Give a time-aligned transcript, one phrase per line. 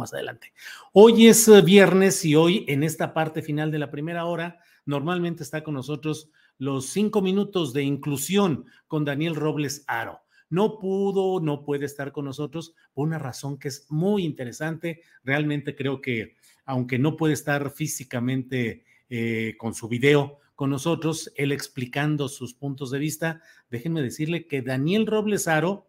[0.00, 0.52] Más adelante.
[0.92, 5.42] Hoy es eh, viernes y hoy en esta parte final de la primera hora normalmente
[5.42, 10.20] está con nosotros los cinco minutos de inclusión con Daniel Robles Aro.
[10.48, 15.02] No pudo, no puede estar con nosotros por una razón que es muy interesante.
[15.22, 21.52] Realmente creo que aunque no puede estar físicamente eh, con su video con nosotros, él
[21.52, 25.88] explicando sus puntos de vista, déjenme decirle que Daniel Robles Aro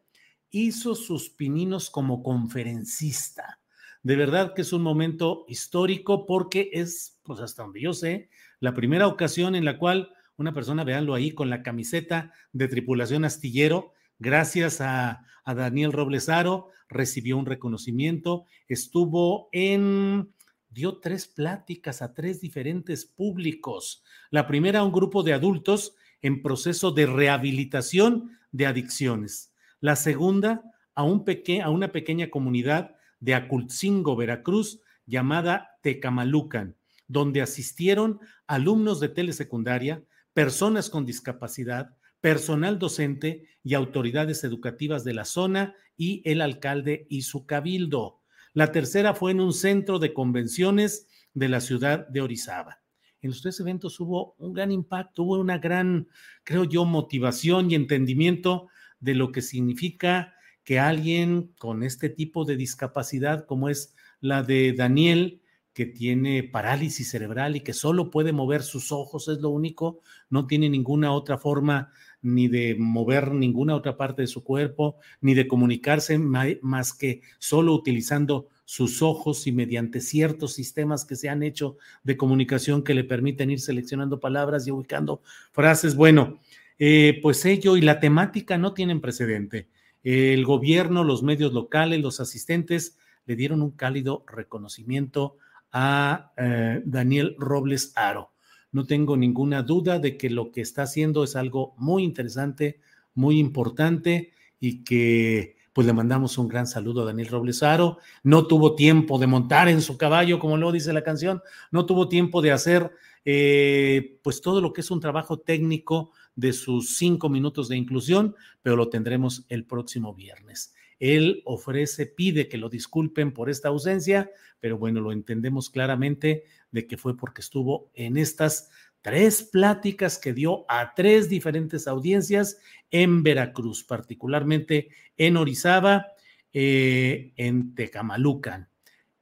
[0.49, 3.60] hizo sus pininos como conferencista.
[4.03, 8.73] De verdad que es un momento histórico porque es, pues hasta donde yo sé, la
[8.73, 13.93] primera ocasión en la cual una persona, véanlo ahí, con la camiseta de tripulación astillero,
[14.17, 20.33] gracias a, a Daniel Roblesaro, recibió un reconocimiento, estuvo en,
[20.69, 24.03] dio tres pláticas a tres diferentes públicos.
[24.29, 29.53] La primera a un grupo de adultos en proceso de rehabilitación de adicciones.
[29.79, 36.75] La segunda a, un peque, a una pequeña comunidad de Acultzingo, Veracruz, llamada Tecamalucan,
[37.07, 45.25] donde asistieron alumnos de telesecundaria, personas con discapacidad, personal docente y autoridades educativas de la
[45.25, 48.19] zona y el alcalde y su cabildo.
[48.53, 52.81] La tercera fue en un centro de convenciones de la ciudad de Orizaba.
[53.21, 56.07] En los tres eventos hubo un gran impacto, hubo una gran,
[56.43, 58.67] creo yo, motivación y entendimiento
[58.99, 60.33] de lo que significa
[60.71, 65.41] que alguien con este tipo de discapacidad, como es la de Daniel,
[65.73, 69.99] que tiene parálisis cerebral y que solo puede mover sus ojos, es lo único,
[70.29, 75.33] no tiene ninguna otra forma ni de mover ninguna otra parte de su cuerpo, ni
[75.33, 81.43] de comunicarse más que solo utilizando sus ojos y mediante ciertos sistemas que se han
[81.43, 85.21] hecho de comunicación que le permiten ir seleccionando palabras y ubicando
[85.51, 85.97] frases.
[85.97, 86.39] Bueno,
[86.79, 89.67] eh, pues ello y la temática no tienen precedente.
[90.03, 95.37] El gobierno, los medios locales, los asistentes le dieron un cálido reconocimiento
[95.71, 98.31] a eh, Daniel Robles Aro.
[98.71, 102.79] No tengo ninguna duda de que lo que está haciendo es algo muy interesante,
[103.13, 107.99] muy importante y que pues le mandamos un gran saludo a Daniel Robles Aro.
[108.23, 111.41] No tuvo tiempo de montar en su caballo, como lo dice la canción,
[111.71, 112.91] no tuvo tiempo de hacer
[113.23, 118.35] eh, pues todo lo que es un trabajo técnico de sus cinco minutos de inclusión,
[118.61, 120.73] pero lo tendremos el próximo viernes.
[120.99, 126.85] Él ofrece, pide que lo disculpen por esta ausencia, pero bueno, lo entendemos claramente de
[126.85, 128.69] que fue porque estuvo en estas
[129.01, 132.59] tres pláticas que dio a tres diferentes audiencias
[132.91, 136.05] en Veracruz, particularmente en Orizaba,
[136.53, 138.69] eh, en Tecamalucan,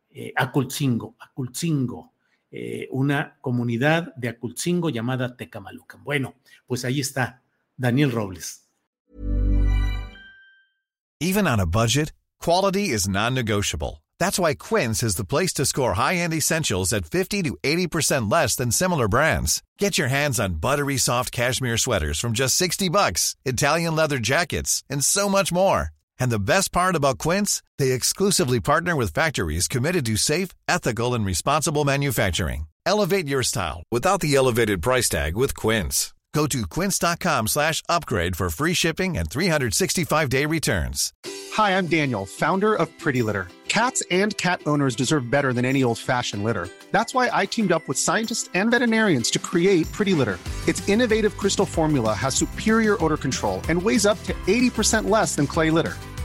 [0.09, 2.13] eh, Acultzingo, Acultzingo,
[2.51, 6.03] eh, una comunidad de Acultzingo llamada Tecamalucan.
[6.03, 7.43] Bueno, pues ahí está
[7.77, 8.65] Daniel Robles.
[11.21, 14.01] Even on a budget, quality is non-negotiable.
[14.19, 18.55] That's why Quince is the place to score high-end essentials at 50 to 80% less
[18.55, 19.61] than similar brands.
[19.77, 24.83] Get your hands on buttery soft cashmere sweaters from just 60 bucks, Italian leather jackets,
[24.89, 25.89] and so much more.
[26.19, 31.13] And the best part about Quince, they exclusively partner with factories committed to safe, ethical,
[31.13, 32.67] and responsible manufacturing.
[32.85, 36.13] Elevate your style without the elevated price tag with Quince.
[36.33, 41.11] Go to quince.com slash upgrade for free shipping and 365-day returns.
[41.53, 43.47] Hi, I'm Daniel, founder of Pretty Litter.
[43.67, 46.69] Cats and cat owners deserve better than any old-fashioned litter.
[46.91, 50.37] That's why I teamed up with scientists and veterinarians to create Pretty Litter.
[50.67, 55.47] Its innovative crystal formula has superior odor control and weighs up to 80% less than
[55.47, 55.97] clay litter.